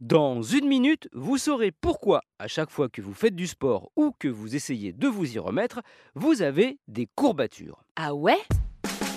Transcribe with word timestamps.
Dans 0.00 0.42
une 0.42 0.66
minute, 0.66 1.08
vous 1.12 1.38
saurez 1.38 1.70
pourquoi, 1.70 2.22
à 2.40 2.48
chaque 2.48 2.70
fois 2.70 2.88
que 2.88 3.00
vous 3.00 3.14
faites 3.14 3.36
du 3.36 3.46
sport 3.46 3.92
ou 3.94 4.10
que 4.18 4.26
vous 4.26 4.56
essayez 4.56 4.92
de 4.92 5.06
vous 5.06 5.36
y 5.36 5.38
remettre, 5.38 5.82
vous 6.16 6.42
avez 6.42 6.80
des 6.88 7.06
courbatures. 7.14 7.84
Ah 7.94 8.12
ouais? 8.12 8.40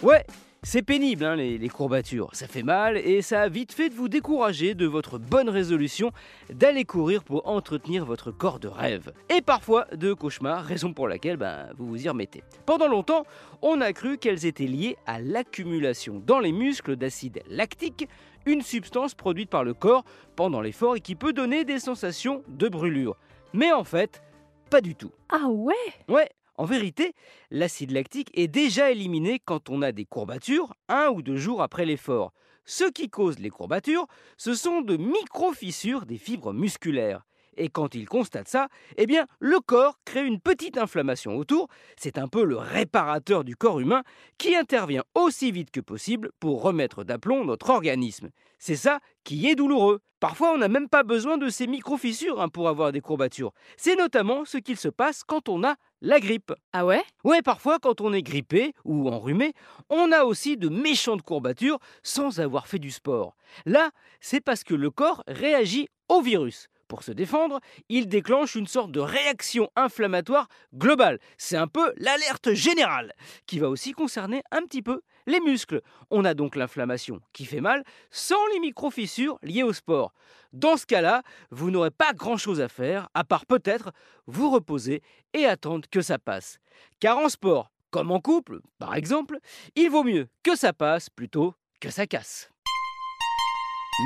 Ouais, 0.00 0.24
c'est 0.62 0.82
pénible 0.82 1.24
hein, 1.24 1.36
les, 1.36 1.58
les 1.58 1.68
courbatures, 1.68 2.28
ça 2.32 2.46
fait 2.46 2.62
mal 2.62 2.96
et 2.98 3.22
ça 3.22 3.42
a 3.42 3.48
vite 3.48 3.72
fait 3.72 3.88
de 3.88 3.94
vous 3.94 4.08
décourager 4.08 4.74
de 4.74 4.86
votre 4.86 5.18
bonne 5.18 5.48
résolution 5.48 6.10
d'aller 6.50 6.84
courir 6.84 7.24
pour 7.24 7.48
entretenir 7.48 8.04
votre 8.04 8.30
corps 8.30 8.58
de 8.58 8.68
rêve. 8.68 9.12
Et 9.34 9.40
parfois 9.40 9.86
de 9.94 10.12
cauchemars, 10.12 10.64
raison 10.64 10.92
pour 10.92 11.08
laquelle 11.08 11.36
ben, 11.36 11.68
vous 11.78 11.86
vous 11.86 12.04
y 12.04 12.08
remettez. 12.08 12.42
Pendant 12.66 12.88
longtemps, 12.88 13.24
on 13.62 13.80
a 13.80 13.92
cru 13.92 14.18
qu'elles 14.18 14.46
étaient 14.46 14.66
liées 14.66 14.96
à 15.06 15.20
l'accumulation 15.20 16.22
dans 16.24 16.40
les 16.40 16.52
muscles 16.52 16.96
d'acide 16.96 17.42
lactique, 17.48 18.08
une 18.46 18.62
substance 18.62 19.14
produite 19.14 19.50
par 19.50 19.64
le 19.64 19.74
corps 19.74 20.04
pendant 20.36 20.60
l'effort 20.60 20.96
et 20.96 21.00
qui 21.00 21.14
peut 21.14 21.32
donner 21.32 21.64
des 21.64 21.78
sensations 21.78 22.42
de 22.48 22.68
brûlure. 22.68 23.16
Mais 23.52 23.72
en 23.72 23.84
fait, 23.84 24.22
pas 24.70 24.80
du 24.80 24.94
tout. 24.94 25.10
Ah 25.28 25.48
ouais? 25.48 25.74
Ouais, 26.08 26.28
en 26.60 26.66
vérité, 26.66 27.14
l'acide 27.50 27.90
lactique 27.90 28.30
est 28.34 28.46
déjà 28.46 28.90
éliminé 28.90 29.40
quand 29.42 29.70
on 29.70 29.80
a 29.80 29.92
des 29.92 30.04
courbatures 30.04 30.74
un 30.90 31.08
ou 31.08 31.22
deux 31.22 31.38
jours 31.38 31.62
après 31.62 31.86
l'effort. 31.86 32.34
Ce 32.66 32.84
qui 32.84 33.08
cause 33.08 33.38
les 33.38 33.48
courbatures, 33.48 34.06
ce 34.36 34.52
sont 34.52 34.82
de 34.82 34.98
micro-fissures 34.98 36.04
des 36.04 36.18
fibres 36.18 36.52
musculaires. 36.52 37.24
Et 37.60 37.68
quand 37.68 37.94
il 37.94 38.08
constate 38.08 38.48
ça, 38.48 38.68
eh 38.96 39.06
bien, 39.06 39.26
le 39.38 39.60
corps 39.60 40.00
crée 40.06 40.24
une 40.24 40.40
petite 40.40 40.78
inflammation 40.78 41.36
autour. 41.36 41.68
C'est 41.94 42.16
un 42.16 42.26
peu 42.26 42.42
le 42.42 42.56
réparateur 42.56 43.44
du 43.44 43.54
corps 43.54 43.80
humain 43.80 44.02
qui 44.38 44.56
intervient 44.56 45.04
aussi 45.14 45.52
vite 45.52 45.70
que 45.70 45.80
possible 45.80 46.30
pour 46.40 46.62
remettre 46.62 47.04
d'aplomb 47.04 47.44
notre 47.44 47.68
organisme. 47.68 48.30
C'est 48.58 48.76
ça 48.76 49.00
qui 49.24 49.46
est 49.46 49.56
douloureux. 49.56 50.00
Parfois, 50.20 50.52
on 50.54 50.58
n'a 50.58 50.68
même 50.68 50.88
pas 50.88 51.02
besoin 51.02 51.36
de 51.36 51.50
ces 51.50 51.66
micro-fissures 51.66 52.40
hein, 52.40 52.48
pour 52.48 52.66
avoir 52.68 52.92
des 52.92 53.02
courbatures. 53.02 53.52
C'est 53.76 53.96
notamment 53.96 54.46
ce 54.46 54.56
qu'il 54.56 54.78
se 54.78 54.88
passe 54.88 55.22
quand 55.22 55.50
on 55.50 55.62
a 55.62 55.76
la 56.00 56.18
grippe. 56.18 56.54
Ah 56.72 56.86
ouais? 56.86 57.02
Ouais, 57.24 57.42
parfois, 57.42 57.78
quand 57.78 58.00
on 58.00 58.14
est 58.14 58.22
grippé 58.22 58.72
ou 58.86 59.10
enrhumé, 59.10 59.52
on 59.90 60.12
a 60.12 60.24
aussi 60.24 60.56
de 60.56 60.70
méchantes 60.70 61.22
courbatures 61.22 61.78
sans 62.02 62.40
avoir 62.40 62.66
fait 62.66 62.78
du 62.78 62.90
sport. 62.90 63.36
Là, 63.66 63.90
c'est 64.20 64.40
parce 64.40 64.64
que 64.64 64.74
le 64.74 64.90
corps 64.90 65.22
réagit 65.26 65.88
au 66.08 66.22
virus. 66.22 66.68
Pour 66.90 67.04
se 67.04 67.12
défendre, 67.12 67.60
il 67.88 68.08
déclenche 68.08 68.56
une 68.56 68.66
sorte 68.66 68.90
de 68.90 68.98
réaction 68.98 69.70
inflammatoire 69.76 70.48
globale. 70.74 71.20
C'est 71.38 71.56
un 71.56 71.68
peu 71.68 71.92
l'alerte 71.96 72.52
générale, 72.52 73.12
qui 73.46 73.60
va 73.60 73.68
aussi 73.68 73.92
concerner 73.92 74.42
un 74.50 74.62
petit 74.62 74.82
peu 74.82 75.00
les 75.28 75.38
muscles. 75.38 75.82
On 76.10 76.24
a 76.24 76.34
donc 76.34 76.56
l'inflammation 76.56 77.20
qui 77.32 77.44
fait 77.44 77.60
mal 77.60 77.84
sans 78.10 78.44
les 78.52 78.58
micro-fissures 78.58 79.38
liées 79.44 79.62
au 79.62 79.72
sport. 79.72 80.12
Dans 80.52 80.76
ce 80.76 80.84
cas-là, 80.84 81.22
vous 81.52 81.70
n'aurez 81.70 81.92
pas 81.92 82.12
grand-chose 82.12 82.60
à 82.60 82.66
faire, 82.68 83.08
à 83.14 83.22
part 83.22 83.46
peut-être 83.46 83.92
vous 84.26 84.50
reposer 84.50 85.00
et 85.32 85.46
attendre 85.46 85.88
que 85.88 86.02
ça 86.02 86.18
passe. 86.18 86.58
Car 86.98 87.18
en 87.18 87.28
sport, 87.28 87.70
comme 87.92 88.10
en 88.10 88.18
couple, 88.18 88.62
par 88.80 88.96
exemple, 88.96 89.38
il 89.76 89.90
vaut 89.90 90.02
mieux 90.02 90.26
que 90.42 90.56
ça 90.56 90.72
passe 90.72 91.08
plutôt 91.08 91.54
que 91.80 91.90
ça 91.90 92.08
casse. 92.08 92.50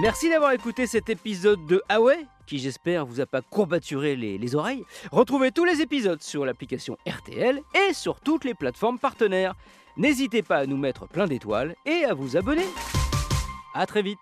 Merci 0.02 0.28
d'avoir 0.28 0.52
écouté 0.52 0.86
cet 0.86 1.08
épisode 1.08 1.64
de 1.66 1.80
Ah 1.88 2.02
ouais? 2.02 2.26
Qui 2.46 2.58
j'espère 2.58 3.06
vous 3.06 3.20
a 3.20 3.26
pas 3.26 3.42
courbaturé 3.42 4.16
les, 4.16 4.38
les 4.38 4.54
oreilles. 4.54 4.84
Retrouvez 5.12 5.50
tous 5.50 5.64
les 5.64 5.80
épisodes 5.80 6.22
sur 6.22 6.44
l'application 6.44 6.96
RTL 7.06 7.60
et 7.74 7.92
sur 7.92 8.20
toutes 8.20 8.44
les 8.44 8.54
plateformes 8.54 8.98
partenaires. 8.98 9.54
N'hésitez 9.96 10.42
pas 10.42 10.58
à 10.58 10.66
nous 10.66 10.76
mettre 10.76 11.06
plein 11.06 11.26
d'étoiles 11.26 11.76
et 11.86 12.04
à 12.04 12.14
vous 12.14 12.36
abonner. 12.36 12.66
A 13.74 13.86
très 13.86 14.02
vite 14.02 14.18